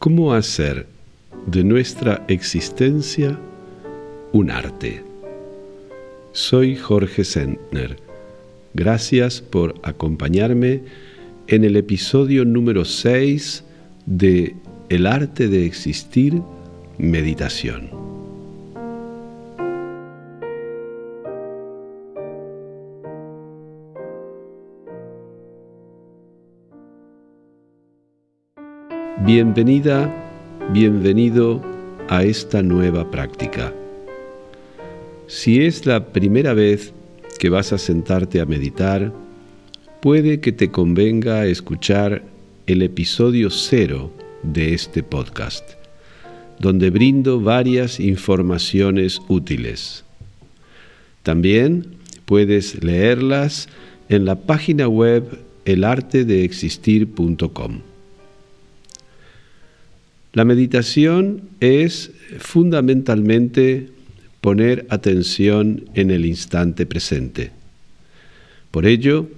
¿Cómo 0.00 0.32
hacer 0.32 0.86
de 1.44 1.62
nuestra 1.62 2.24
existencia 2.26 3.38
un 4.32 4.50
arte? 4.50 5.04
Soy 6.32 6.74
Jorge 6.74 7.22
Sentner. 7.22 7.98
Gracias 8.72 9.42
por 9.42 9.74
acompañarme 9.82 10.80
en 11.48 11.64
el 11.64 11.76
episodio 11.76 12.46
número 12.46 12.86
6 12.86 13.62
de 14.06 14.56
El 14.88 15.06
arte 15.06 15.48
de 15.48 15.66
existir, 15.66 16.40
meditación. 16.96 17.99
Bienvenida, 29.32 30.12
bienvenido 30.72 31.62
a 32.08 32.24
esta 32.24 32.64
nueva 32.64 33.12
práctica. 33.12 33.72
Si 35.28 35.64
es 35.64 35.86
la 35.86 36.06
primera 36.06 36.52
vez 36.52 36.92
que 37.38 37.48
vas 37.48 37.72
a 37.72 37.78
sentarte 37.78 38.40
a 38.40 38.44
meditar, 38.44 39.12
puede 40.02 40.40
que 40.40 40.50
te 40.50 40.72
convenga 40.72 41.46
escuchar 41.46 42.24
el 42.66 42.82
episodio 42.82 43.50
cero 43.50 44.10
de 44.42 44.74
este 44.74 45.04
podcast, 45.04 45.74
donde 46.58 46.90
brindo 46.90 47.40
varias 47.40 48.00
informaciones 48.00 49.22
útiles. 49.28 50.04
También 51.22 51.86
puedes 52.24 52.82
leerlas 52.82 53.68
en 54.08 54.24
la 54.24 54.34
página 54.34 54.88
web 54.88 55.38
elartedeexistir.com. 55.66 57.89
La 60.32 60.44
meditación 60.44 61.42
es 61.58 62.12
fundamentalmente 62.38 63.88
poner 64.40 64.86
atención 64.88 65.84
en 65.94 66.10
el 66.10 66.24
instante 66.24 66.86
presente. 66.86 67.50
Por 68.70 68.86
ello, 68.86 69.28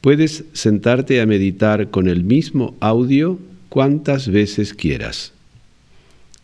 puedes 0.00 0.44
sentarte 0.52 1.20
a 1.20 1.26
meditar 1.26 1.90
con 1.90 2.08
el 2.08 2.24
mismo 2.24 2.76
audio 2.80 3.38
cuantas 3.68 4.28
veces 4.28 4.74
quieras. 4.74 5.32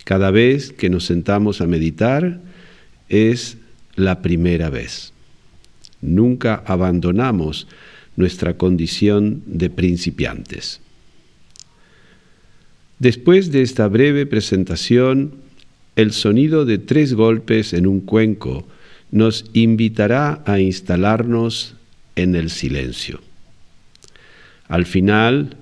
Cada 0.04 0.30
vez 0.30 0.72
que 0.72 0.90
nos 0.90 1.04
sentamos 1.04 1.60
a 1.60 1.66
meditar 1.66 2.40
es 3.08 3.56
la 3.96 4.22
primera 4.22 4.70
vez. 4.70 5.12
Nunca 6.00 6.62
abandonamos 6.66 7.66
nuestra 8.16 8.56
condición 8.56 9.42
de 9.46 9.70
principiantes. 9.70 10.81
Después 13.02 13.50
de 13.50 13.62
esta 13.62 13.88
breve 13.88 14.26
presentación, 14.26 15.32
el 15.96 16.12
sonido 16.12 16.64
de 16.64 16.78
tres 16.78 17.14
golpes 17.14 17.72
en 17.72 17.88
un 17.88 17.98
cuenco 17.98 18.64
nos 19.10 19.44
invitará 19.54 20.40
a 20.46 20.60
instalarnos 20.60 21.74
en 22.14 22.36
el 22.36 22.48
silencio. 22.48 23.20
Al 24.68 24.86
final, 24.86 25.56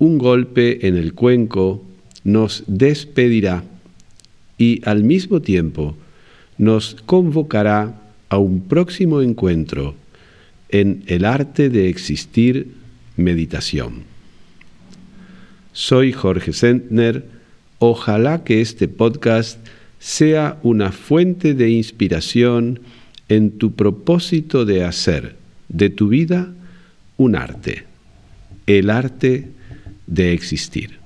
un 0.00 0.18
golpe 0.18 0.88
en 0.88 0.96
el 0.96 1.14
cuenco 1.14 1.86
nos 2.24 2.64
despedirá 2.66 3.62
y 4.58 4.80
al 4.84 5.04
mismo 5.04 5.40
tiempo 5.40 5.96
nos 6.58 6.96
convocará 7.06 8.02
a 8.28 8.38
un 8.38 8.62
próximo 8.62 9.22
encuentro 9.22 9.94
en 10.70 11.04
el 11.06 11.24
arte 11.24 11.70
de 11.70 11.88
existir 11.88 12.72
meditación. 13.16 14.13
Soy 15.74 16.12
Jorge 16.12 16.52
Sentner. 16.52 17.26
Ojalá 17.80 18.44
que 18.44 18.60
este 18.60 18.86
podcast 18.86 19.58
sea 19.98 20.56
una 20.62 20.92
fuente 20.92 21.52
de 21.52 21.68
inspiración 21.68 22.78
en 23.28 23.58
tu 23.58 23.72
propósito 23.72 24.64
de 24.64 24.84
hacer 24.84 25.34
de 25.68 25.90
tu 25.90 26.06
vida 26.06 26.54
un 27.16 27.34
arte, 27.34 27.86
el 28.66 28.88
arte 28.88 29.48
de 30.06 30.32
existir. 30.32 31.03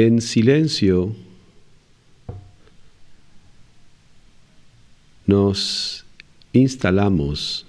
En 0.00 0.20
silencio 0.20 1.12
nos 5.26 6.04
instalamos 6.52 7.66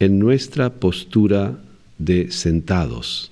en 0.00 0.18
nuestra 0.18 0.68
postura 0.68 1.58
de 1.96 2.30
sentados. 2.30 3.30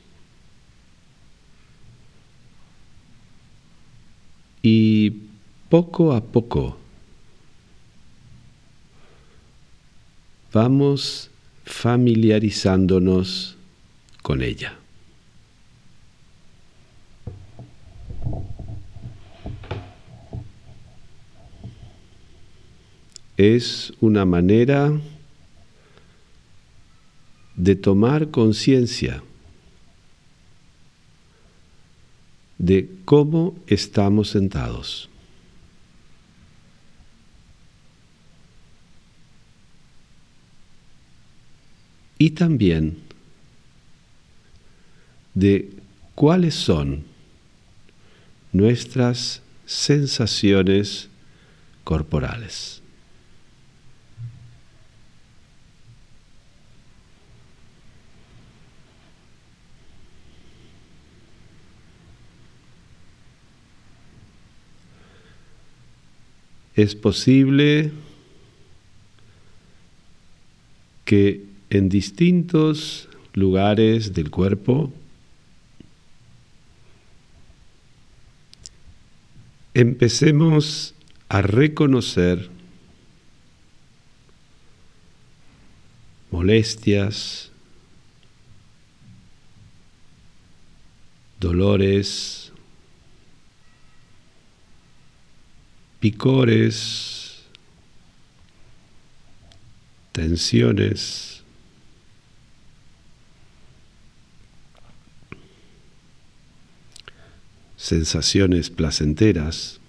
Y 4.62 5.10
poco 5.68 6.14
a 6.14 6.24
poco 6.24 6.78
vamos 10.50 11.28
familiarizándonos 11.66 13.58
con 14.22 14.40
ella. 14.40 14.78
Es 23.36 23.92
una 24.00 24.24
manera 24.24 24.92
de 27.56 27.76
tomar 27.76 28.30
conciencia 28.30 29.22
de 32.58 32.88
cómo 33.04 33.54
estamos 33.66 34.30
sentados. 34.30 35.08
Y 42.16 42.30
también 42.30 42.98
de 45.34 45.72
cuáles 46.14 46.54
son 46.54 47.04
nuestras 48.52 49.42
sensaciones 49.66 51.08
corporales. 51.82 52.83
Es 66.76 66.94
posible 66.94 67.92
que 71.04 71.44
en 71.70 71.88
distintos 71.88 73.08
lugares 73.34 74.14
del 74.14 74.30
cuerpo 74.30 74.92
empecemos 79.74 80.94
a 81.28 81.42
reconocer 81.42 82.48
molestias, 86.30 87.50
dolores, 91.40 92.43
picores, 96.04 97.46
tensiones, 100.12 101.42
sensaciones 107.78 108.68
placenteras. 108.68 109.80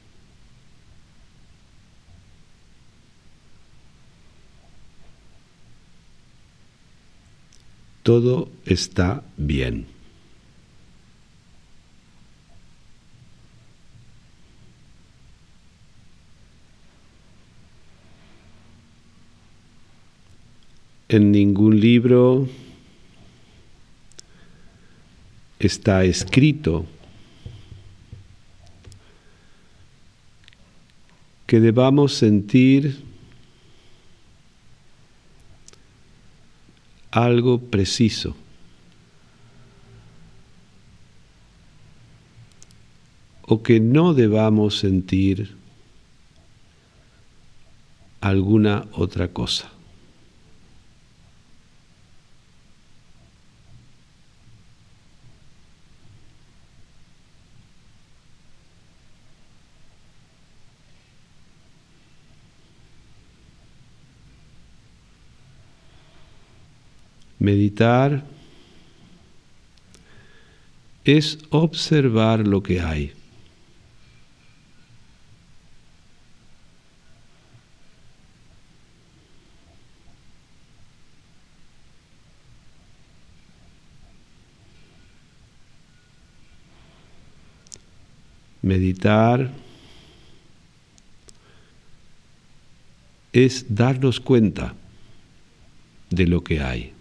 Todo 8.03 8.49
está 8.65 9.21
bien. 9.35 9.94
En 21.15 21.31
ningún 21.31 21.79
libro 21.79 22.45
está 25.59 26.03
escrito 26.03 26.85
que 31.47 31.61
debamos 31.61 32.15
sentir 32.15 33.01
algo 37.11 37.61
preciso. 37.61 38.35
o 43.47 43.61
que 43.61 43.79
no 43.79 44.15
debamos 44.15 44.79
sentir 44.79 45.55
alguna 48.19 48.87
otra 48.91 49.27
cosa. 49.27 49.74
Meditar 67.45 68.23
es 71.03 71.37
observar 71.51 72.39
lo 72.39 72.63
que 72.63 72.81
hay. 72.81 73.13
Meditar 88.63 89.51
es 93.31 93.67
darnos 93.69 94.19
cuenta 94.19 94.73
de 96.09 96.25
lo 96.25 96.43
que 96.43 96.59
hay. 96.59 96.94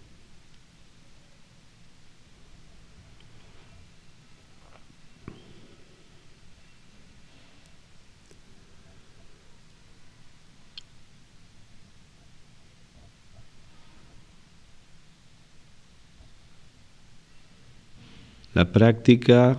La 18.55 18.71
práctica 18.71 19.59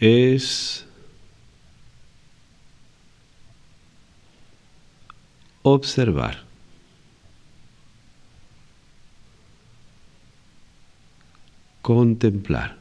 es 0.00 0.86
observar. 5.62 6.42
Contemplar. 11.82 12.78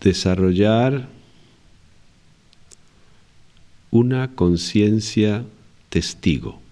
Desarrollar 0.00 1.08
una 3.90 4.34
conciencia 4.34 5.44
testigo. 5.88 6.67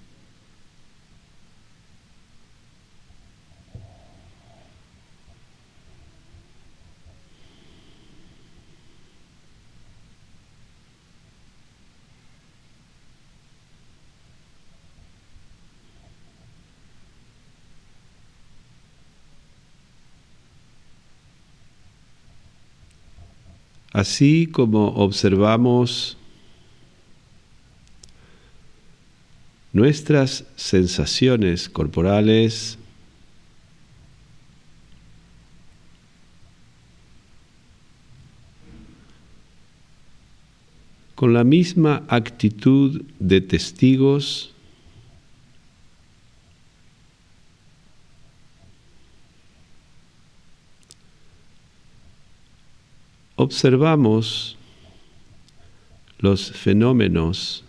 Así 23.97 24.47
como 24.47 24.89
observamos 24.89 26.19
nuestras 29.73 30.45
sensaciones 30.55 31.71
corporales, 31.71 32.77
con 41.15 41.33
la 41.33 41.45
misma 41.45 42.03
actitud 42.09 43.03
de 43.19 43.41
testigos, 43.41 44.53
observamos 53.37 54.57
los 56.19 56.51
fenómenos 56.51 57.63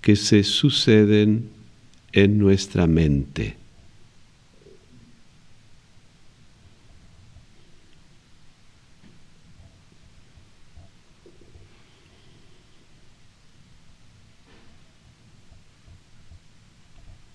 que 0.00 0.16
se 0.16 0.44
suceden 0.44 1.50
en 2.12 2.38
nuestra 2.38 2.86
mente. 2.86 3.56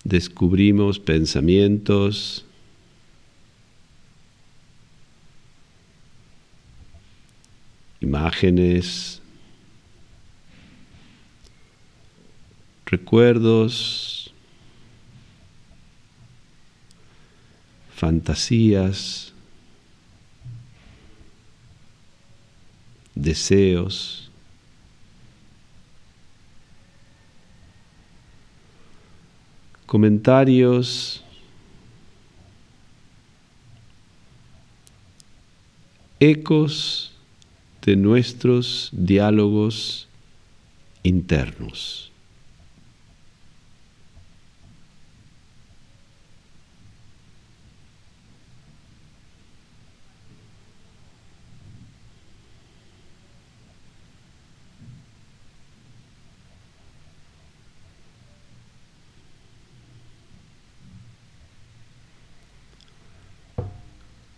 Descubrimos 0.04 0.98
pensamientos, 0.98 2.44
imágenes, 8.04 9.20
recuerdos, 12.86 14.32
fantasías, 17.94 19.32
deseos, 23.14 24.30
comentarios, 29.86 31.24
ecos 36.20 37.13
de 37.84 37.96
nuestros 37.96 38.88
diálogos 38.92 40.08
internos. 41.02 42.10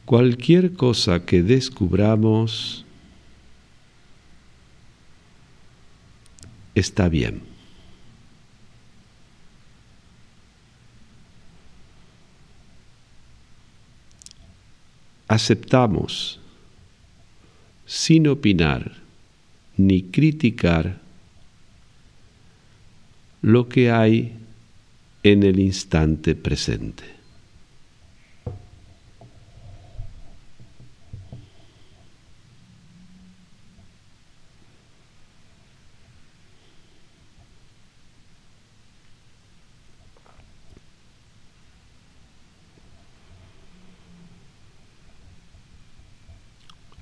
Cualquier 0.04 0.74
cosa 0.74 1.26
que 1.26 1.42
descubramos 1.42 2.85
está 6.76 7.08
bien. 7.08 7.42
Aceptamos 15.26 16.38
sin 17.86 18.28
opinar 18.28 18.92
ni 19.76 20.02
criticar 20.02 21.00
lo 23.42 23.68
que 23.68 23.90
hay 23.90 24.36
en 25.22 25.42
el 25.42 25.58
instante 25.58 26.34
presente. 26.34 27.15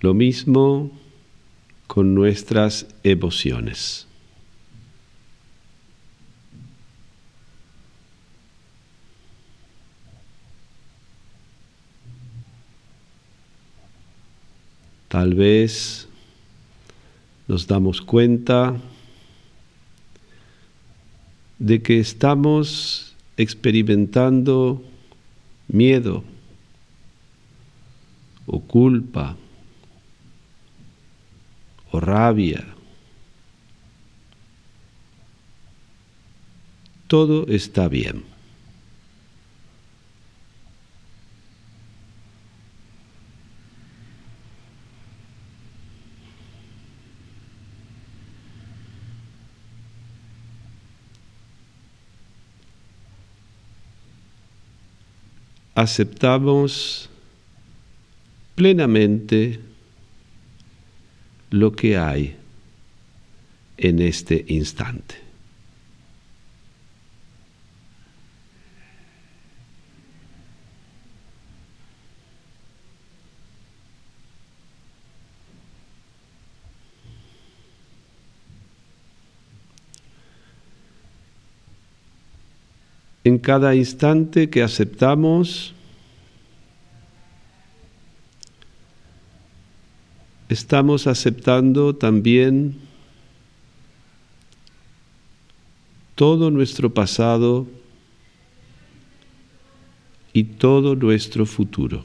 Lo 0.04 0.12
mismo 0.12 0.90
con 1.87 2.14
nuestras 2.14 2.87
emociones. 3.04 4.06
Tal 15.08 15.32
vez 15.32 16.06
nos 17.49 17.66
damos 17.66 18.02
cuenta 18.02 18.76
de 21.58 21.80
que 21.80 21.99
estamos 21.99 23.16
experimentando 23.38 24.84
miedo 25.66 26.23
o 28.44 28.61
culpa 28.61 29.38
o 31.94 32.00
rabia. 32.00 32.64
Todo 37.06 37.46
está 37.48 37.88
bien. 37.88 38.34
aceptamos 55.76 57.10
plenamente 58.54 59.60
lo 61.54 61.70
que 61.70 61.96
hay 61.96 62.37
en 63.76 64.00
este 64.00 64.44
instante. 64.49 65.14
En 83.23 83.38
cada 83.38 83.76
instante 83.76 84.50
que 84.50 84.64
aceptamos, 84.64 85.73
estamos 90.54 91.08
aceptando 91.08 91.96
también 91.96 92.76
todo 96.14 96.52
nuestro 96.52 96.94
pasado 96.94 97.66
y 100.32 100.44
todo 100.44 100.94
nuestro 100.94 101.44
futuro. 101.44 102.04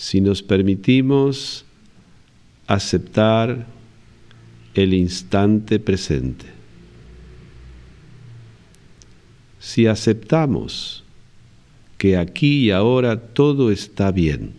Si 0.00 0.22
nos 0.22 0.42
permitimos 0.42 1.66
aceptar 2.66 3.66
el 4.72 4.94
instante 4.94 5.78
presente. 5.78 6.46
Si 9.58 9.86
aceptamos 9.86 11.04
que 11.98 12.16
aquí 12.16 12.64
y 12.64 12.70
ahora 12.70 13.20
todo 13.20 13.70
está 13.70 14.10
bien, 14.10 14.54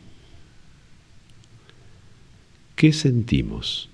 ¿qué 2.76 2.94
sentimos? 2.94 3.90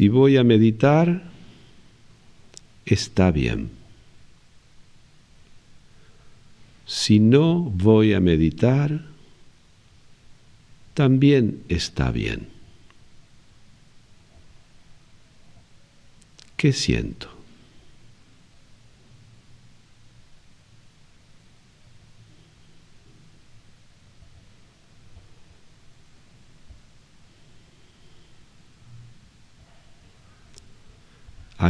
Si 0.00 0.08
voy 0.08 0.38
a 0.38 0.44
meditar, 0.44 1.24
está 2.86 3.30
bien. 3.30 3.68
Si 6.86 7.20
no 7.20 7.60
voy 7.60 8.14
a 8.14 8.20
meditar, 8.20 9.04
también 10.94 11.64
está 11.68 12.10
bien. 12.12 12.48
¿Qué 16.56 16.72
siento? 16.72 17.39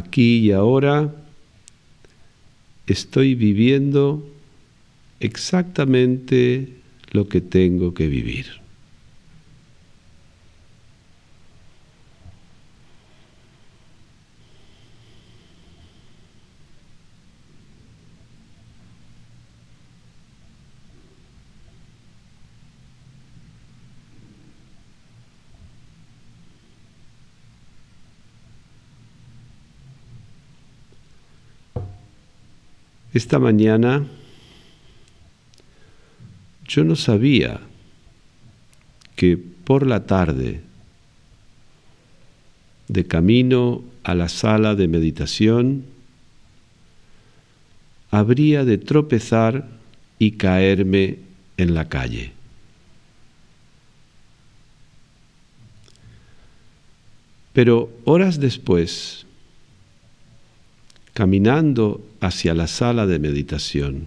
Aquí 0.00 0.38
y 0.38 0.52
ahora 0.52 1.14
estoy 2.86 3.34
viviendo 3.34 4.26
exactamente 5.20 6.70
lo 7.10 7.28
que 7.28 7.42
tengo 7.42 7.92
que 7.92 8.08
vivir. 8.08 8.46
Esta 33.12 33.40
mañana 33.40 34.06
yo 36.68 36.84
no 36.84 36.94
sabía 36.94 37.60
que 39.16 39.36
por 39.36 39.84
la 39.84 40.06
tarde, 40.06 40.62
de 42.86 43.06
camino 43.06 43.82
a 44.04 44.14
la 44.14 44.28
sala 44.28 44.76
de 44.76 44.86
meditación, 44.86 45.84
habría 48.12 48.64
de 48.64 48.78
tropezar 48.78 49.68
y 50.18 50.32
caerme 50.32 51.18
en 51.56 51.74
la 51.74 51.88
calle. 51.88 52.32
Pero 57.52 57.90
horas 58.04 58.38
después, 58.38 59.26
caminando 61.14 62.09
hacia 62.20 62.54
la 62.54 62.66
sala 62.66 63.06
de 63.06 63.18
meditación. 63.18 64.06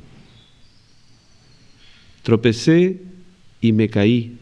Tropecé 2.21 3.01
y 3.59 3.73
me 3.73 3.89
caí 3.89 4.37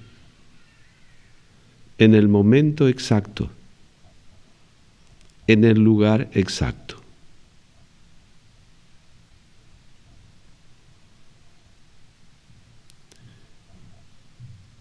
en 1.97 2.15
el 2.15 2.27
momento 2.27 2.87
exacto, 2.87 3.49
en 5.47 5.63
el 5.63 5.79
lugar 5.79 6.29
exacto. 6.33 6.97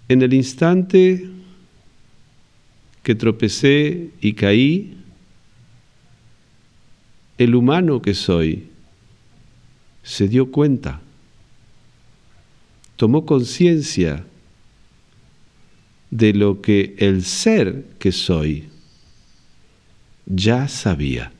En 0.09 0.23
el 0.23 0.35
instante 0.35 1.29
que 3.03 3.15
tropecé 3.15 4.11
y 4.21 4.33
caí, 4.33 4.97
el 7.39 7.55
humano 7.55 8.03
que 8.03 8.15
soy 8.15 8.70
se 10.03 10.29
dio 10.29 10.51
cuenta, 10.51 11.01
tomó 12.97 13.25
conciencia 13.25 14.25
de 16.11 16.35
lo 16.35 16.61
que 16.61 16.95
el 16.99 17.25
ser 17.25 17.87
que 17.99 18.13
soy 18.13 18.69
ya 20.27 20.69
sabía. 20.69 21.33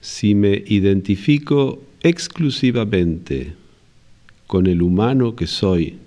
Si 0.00 0.34
me 0.34 0.62
identifico 0.66 1.82
exclusivamente 2.00 3.54
con 4.46 4.66
el 4.66 4.82
humano 4.82 5.34
que 5.36 5.46
soy, 5.46 5.98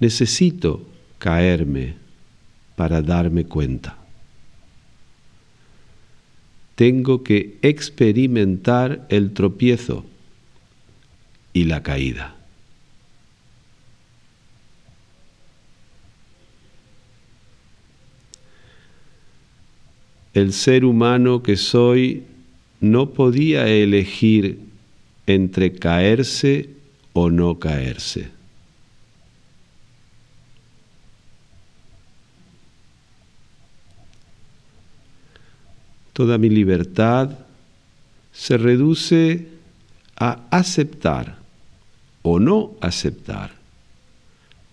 necesito 0.00 0.86
caerme 1.18 1.94
para 2.76 3.02
darme 3.02 3.44
cuenta. 3.44 3.96
Tengo 6.74 7.22
que 7.22 7.56
experimentar 7.62 9.06
el 9.08 9.32
tropiezo 9.32 10.04
y 11.52 11.64
la 11.64 11.82
caída. 11.82 12.36
El 20.34 20.52
ser 20.52 20.84
humano 20.84 21.44
que 21.44 21.56
soy 21.56 22.24
no 22.80 23.10
podía 23.10 23.68
elegir 23.68 24.58
entre 25.28 25.72
caerse 25.72 26.70
o 27.12 27.30
no 27.30 27.60
caerse. 27.60 28.33
Toda 36.14 36.38
mi 36.38 36.48
libertad 36.48 37.36
se 38.32 38.56
reduce 38.56 39.48
a 40.16 40.46
aceptar 40.50 41.36
o 42.22 42.38
no 42.38 42.76
aceptar 42.80 43.50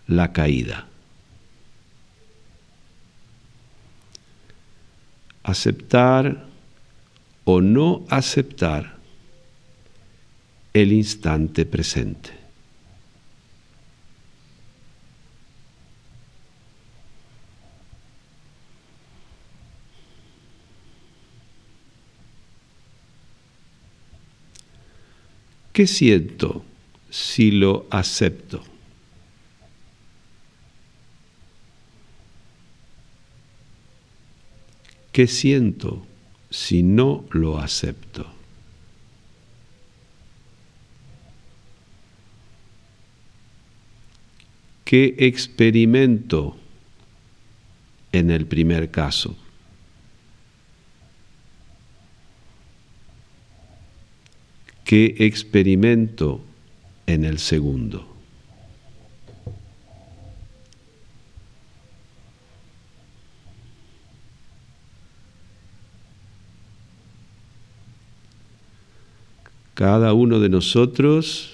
la 0.08 0.32
caída. 0.32 0.88
Aceptar 5.43 6.45
o 7.43 7.60
no 7.60 8.06
aceptar 8.10 8.97
el 10.73 10.93
instante 10.93 11.65
presente. 11.65 12.40
¿Qué 25.74 25.88
siento 25.88 26.66
si 27.10 27.52
lo 27.52 27.88
acepto? 27.90 28.62
¿Qué 35.14 35.28
siento 35.28 36.06
si 36.50 36.84
no 36.84 37.26
lo 37.32 37.58
acepto? 37.58 38.26
¿Qué 44.84 45.16
experimento 45.20 46.58
en 48.12 48.30
el 48.30 48.46
primer 48.46 48.92
caso? 48.92 49.38
¿Qué 54.91 55.15
experimento 55.19 56.41
en 57.08 57.23
el 57.23 57.39
segundo? 57.39 58.06
Cada 69.75 70.12
uno 70.12 70.41
de 70.41 70.49
nosotros, 70.49 71.54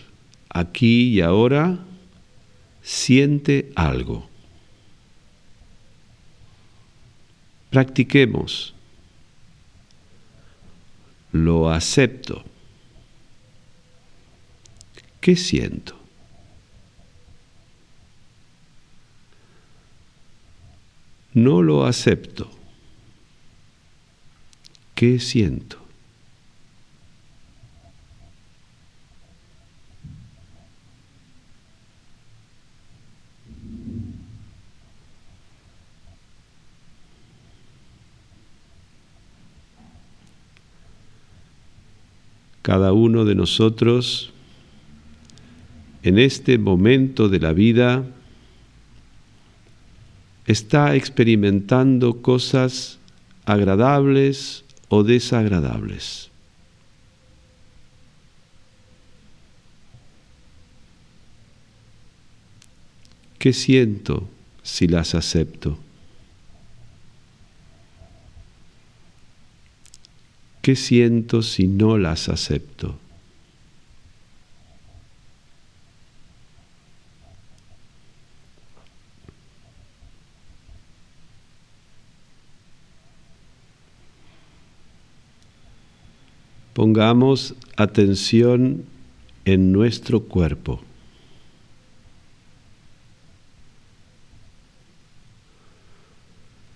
aquí 0.49 1.09
y 1.09 1.21
ahora, 1.21 1.77
siente 2.81 3.71
algo. 3.75 4.27
Practiquemos. 7.69 8.73
Lo 11.31 11.69
acepto. 11.69 12.43
¿Qué 15.27 15.35
siento? 15.35 15.93
No 21.33 21.61
lo 21.61 21.85
acepto. 21.85 22.49
¿Qué 24.95 25.19
siento? 25.19 25.79
Cada 42.61 42.93
uno 42.93 43.25
de 43.25 43.35
nosotros 43.35 44.31
en 46.03 46.19
este 46.19 46.57
momento 46.57 47.29
de 47.29 47.39
la 47.39 47.53
vida 47.53 48.05
está 50.45 50.95
experimentando 50.95 52.21
cosas 52.21 52.99
agradables 53.45 54.63
o 54.89 55.03
desagradables. 55.03 56.29
¿Qué 63.37 63.53
siento 63.53 64.27
si 64.63 64.87
las 64.87 65.15
acepto? 65.15 65.77
¿Qué 70.61 70.75
siento 70.75 71.41
si 71.41 71.67
no 71.67 71.97
las 71.97 72.29
acepto? 72.29 72.99
Pongamos 86.77 87.55
atención 87.75 88.85
en 89.45 89.71
nuestro 89.71 90.25
cuerpo. 90.25 90.79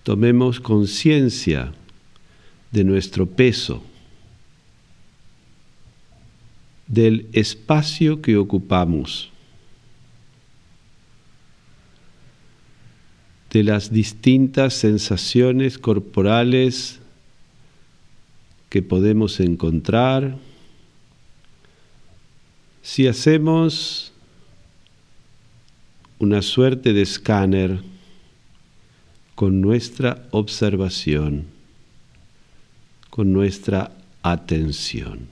Tomemos 0.02 0.58
conciencia 0.58 1.72
de 2.72 2.82
nuestro 2.82 3.26
peso, 3.26 3.80
del 6.88 7.28
espacio 7.32 8.20
que 8.20 8.36
ocupamos, 8.36 9.30
de 13.52 13.62
las 13.62 13.92
distintas 13.92 14.74
sensaciones 14.74 15.78
corporales 15.78 17.01
que 18.72 18.80
podemos 18.80 19.38
encontrar 19.38 20.38
si 22.80 23.06
hacemos 23.06 24.14
una 26.18 26.40
suerte 26.40 26.94
de 26.94 27.02
escáner 27.02 27.82
con 29.34 29.60
nuestra 29.60 30.26
observación, 30.30 31.44
con 33.10 33.34
nuestra 33.34 33.92
atención. 34.22 35.31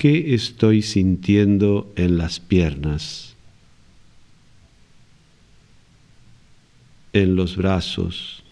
¿Qué 0.00 0.32
estoy 0.34 0.80
sintiendo 0.80 1.92
en 1.94 2.16
las 2.16 2.40
piernas? 2.40 3.36
En 7.12 7.36
los 7.36 7.54
brazos, 7.54 8.42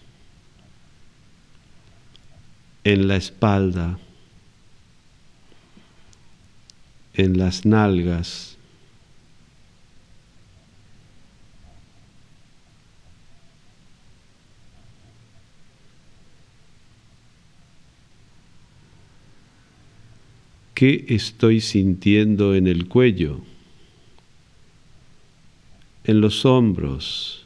en 2.83 3.07
la 3.07 3.15
espalda, 3.15 3.97
en 7.15 7.39
las 7.39 7.65
nalgas, 7.65 8.58
¿Qué 20.79 21.07
estoy 21.09 21.59
sintiendo 21.59 22.55
en 22.55 22.65
el 22.65 22.87
cuello? 22.87 23.41
En 26.05 26.21
los 26.21 26.45
hombros. 26.45 27.45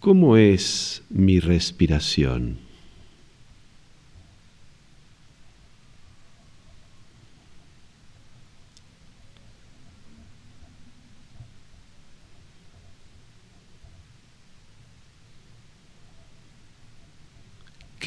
¿Cómo 0.00 0.38
es 0.38 1.02
mi 1.10 1.38
respiración? 1.38 2.67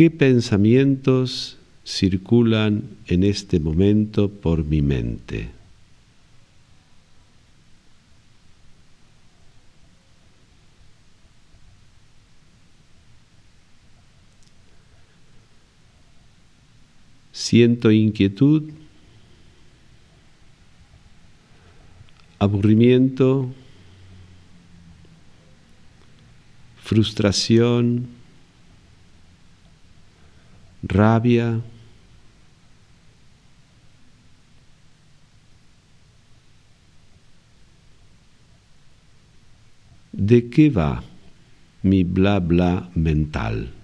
¿Qué 0.02 0.10
pensamientos 0.10 1.60
circulan 1.86 2.98
en 3.06 3.24
este 3.24 3.60
momento 3.60 4.32
por 4.32 4.66
mi 4.66 4.82
mente? 4.82 5.52
Siento 17.32 17.92
inquietud, 17.92 18.72
aburrimiento, 22.40 23.54
frustración, 26.82 28.21
rabia, 30.84 31.62
¿De 40.13 40.50
qué 40.50 40.70
va 40.70 41.02
mi 41.84 42.04
bla 42.04 42.39
bla 42.39 42.89
mental? 42.96 43.81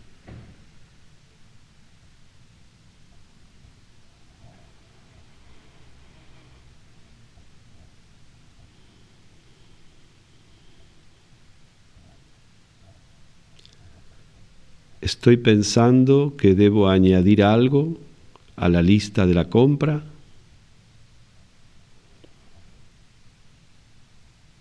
Estoy 15.07 15.37
pensando 15.37 16.35
que 16.37 16.53
debo 16.53 16.89
añadir 16.89 17.41
algo 17.41 17.97
a 18.57 18.67
la 18.67 18.81
lista 18.81 19.25
de 19.25 19.33
la 19.33 19.45
compra. 19.45 20.03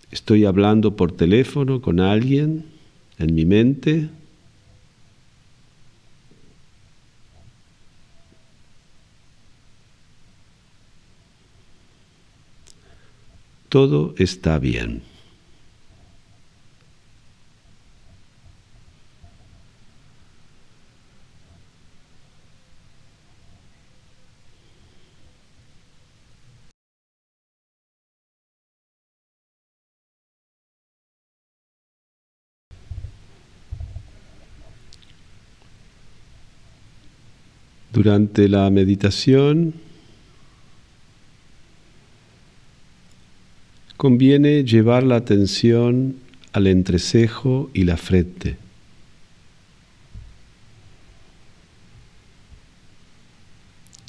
Estoy 0.09 0.45
hablando 0.45 0.95
por 0.95 1.11
teléfono 1.11 1.81
con 1.81 1.99
alguien 1.99 2.63
en 3.19 3.35
mi 3.35 3.43
mente. 3.43 4.07
Todo 13.67 14.15
está 14.17 14.59
bien. 14.59 15.06
Durante 37.97 38.47
la 38.47 38.69
meditación 38.69 39.73
conviene 43.95 44.63
llevar 44.63 45.01
la 45.01 45.15
atención 45.15 46.17
al 46.53 46.67
entrecejo 46.67 47.71
y 47.73 47.85
la 47.85 47.97
frente. 47.97 48.57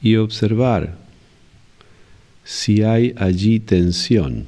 Y 0.03 0.17
observar 0.17 0.99
si 2.45 2.83
hay 2.83 3.15
allí 3.17 3.59
tensión 3.59 4.45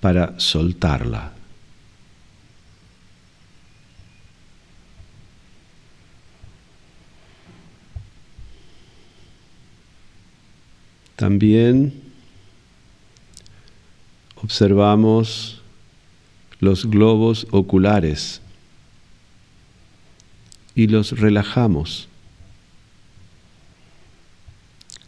para 0.00 0.40
soltarla 0.40 1.34
También 11.20 11.92
observamos 14.36 15.60
los 16.60 16.88
globos 16.88 17.46
oculares 17.50 18.40
y 20.74 20.86
los 20.86 21.20
relajamos, 21.20 22.08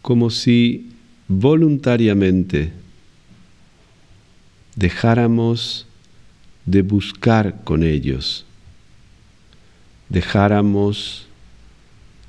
como 0.02 0.28
si 0.28 0.90
voluntariamente 1.28 2.74
dejáramos 4.76 5.86
de 6.66 6.82
buscar 6.82 7.64
con 7.64 7.82
ellos, 7.82 8.44
dejáramos 10.10 11.26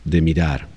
de 0.06 0.22
mirar. 0.22 0.72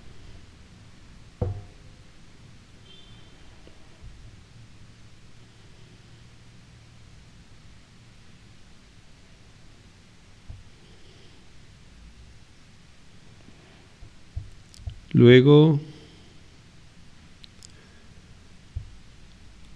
Luego 15.16 15.81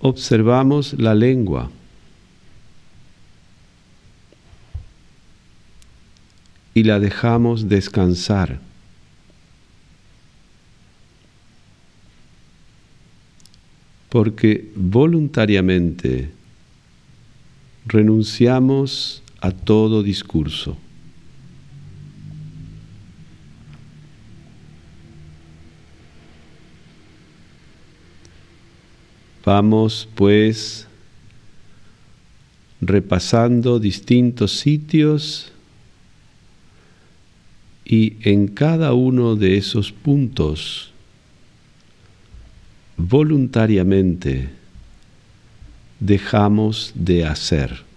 observamos 0.00 0.92
la 0.98 1.14
lengua. 1.14 1.70
y 6.72 6.84
la 6.84 7.00
dejamos 7.00 7.68
descansar. 7.68 8.60
Porque 14.08 14.70
voluntariamente 14.74 16.30
renunciamos 17.86 19.22
a 19.40 19.50
todo 19.50 20.02
discurso. 20.02 20.76
Vamos 29.44 30.08
pues 30.14 30.86
repasando 32.80 33.78
distintos 33.78 34.58
sitios 34.58 35.52
y 37.84 38.16
en 38.22 38.48
cada 38.48 38.92
uno 38.92 39.36
de 39.36 39.56
esos 39.56 39.92
puntos 39.92 40.92
voluntariamente 42.96 44.50
dejamos 45.98 46.92
de 46.94 47.24
hacer. 47.24 47.89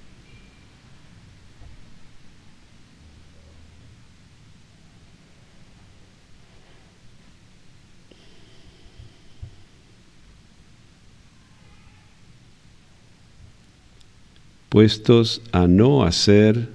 A 15.51 15.67
no 15.67 16.03
hacer 16.03 16.67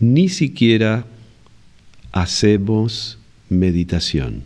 ni 0.00 0.28
siquiera 0.28 1.06
hacemos 2.10 3.18
meditación. 3.48 4.42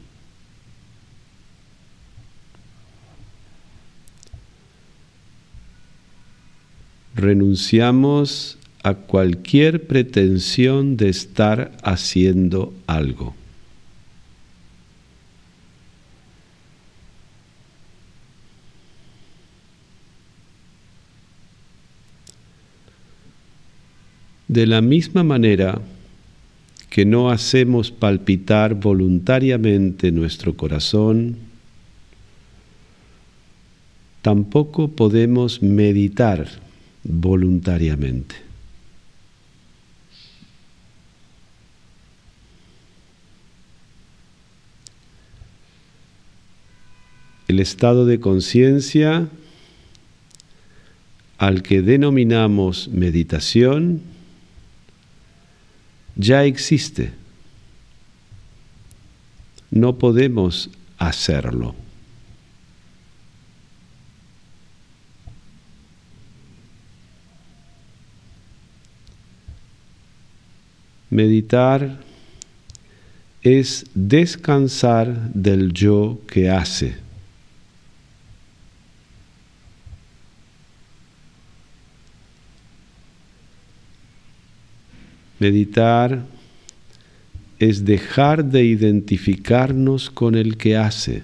Renunciamos 7.14 8.58
a 8.82 8.92
cualquier 8.92 9.86
pretensión 9.86 10.98
de 10.98 11.08
estar 11.08 11.72
haciendo 11.82 12.74
algo. 12.86 13.34
De 24.48 24.66
la 24.66 24.82
misma 24.82 25.24
manera, 25.24 25.80
que 26.90 27.04
no 27.04 27.30
hacemos 27.30 27.90
palpitar 27.90 28.74
voluntariamente 28.74 30.12
nuestro 30.12 30.56
corazón, 30.56 31.38
tampoco 34.22 34.88
podemos 34.88 35.60
meditar 35.60 36.48
voluntariamente. 37.02 38.36
El 47.48 47.60
estado 47.60 48.06
de 48.06 48.20
conciencia 48.20 49.28
al 51.38 51.62
que 51.62 51.82
denominamos 51.82 52.88
meditación 52.88 54.13
ya 56.16 56.44
existe. 56.44 57.12
No 59.70 59.98
podemos 59.98 60.70
hacerlo. 60.98 61.74
Meditar 71.10 71.98
es 73.42 73.86
descansar 73.94 75.32
del 75.32 75.72
yo 75.72 76.20
que 76.26 76.50
hace. 76.50 77.03
Meditar 85.38 86.24
es 87.58 87.84
dejar 87.84 88.44
de 88.44 88.64
identificarnos 88.64 90.10
con 90.10 90.34
el 90.34 90.56
que 90.56 90.76
hace. 90.76 91.22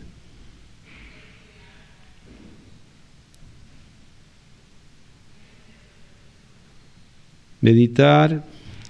Meditar 7.60 8.44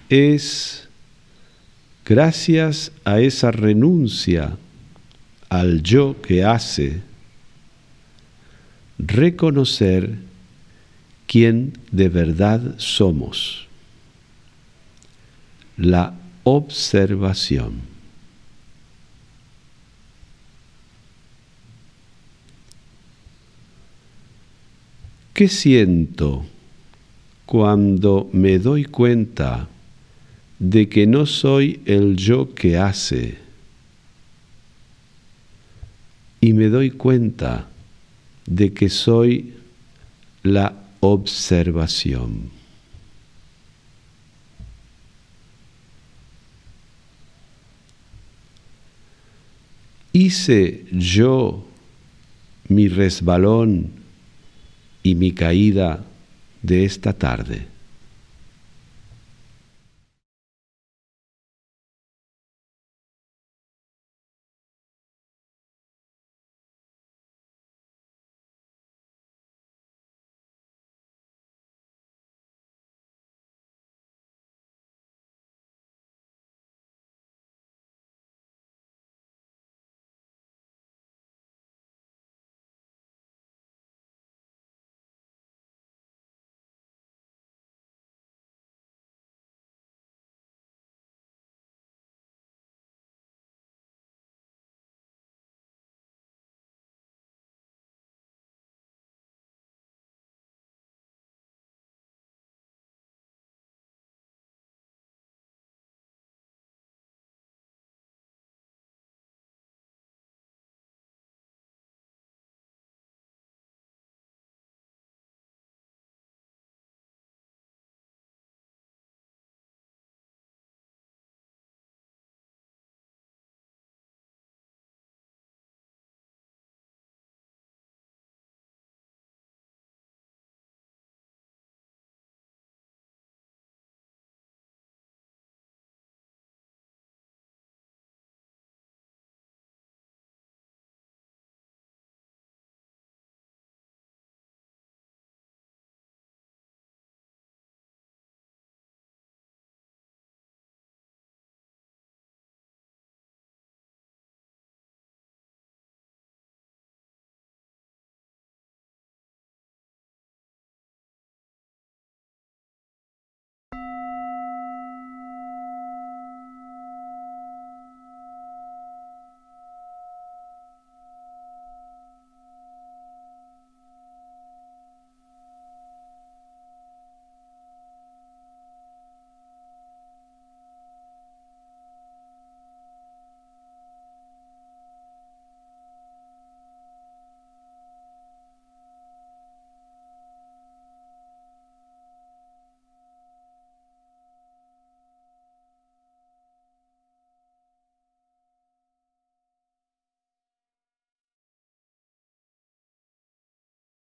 es, 0.09 0.88
gracias 2.04 2.92
a 3.04 3.20
esa 3.20 3.50
renuncia 3.50 4.56
al 5.48 5.83
yo 5.83 6.22
que 6.22 6.44
hace, 6.44 7.02
reconocer 8.98 10.14
quién 11.26 11.72
de 11.90 12.09
verdad 12.09 12.78
somos 12.78 13.69
la 15.81 16.12
observación. 16.45 17.81
¿Qué 25.33 25.49
siento 25.49 26.45
cuando 27.47 28.29
me 28.35 28.59
doy 28.59 28.85
cuenta 28.85 29.69
de 30.59 30.90
que 30.90 31.07
no 31.07 31.25
soy 31.25 31.81
el 31.87 32.16
yo 32.16 32.55
que 32.55 32.77
hace 32.77 33.38
y 36.43 36.53
me 36.53 36.69
doy 36.69 36.90
cuenta 36.90 37.71
de 38.45 38.75
que 38.75 38.90
soy 38.90 39.55
la 40.43 40.75
observación? 41.01 42.60
Hice 50.12 50.85
yo 50.92 51.66
mi 52.68 52.88
resbalón 52.88 53.90
y 55.03 55.14
mi 55.14 55.33
caída 55.33 56.05
de 56.62 56.85
esta 56.85 57.12
tarde. 57.12 57.69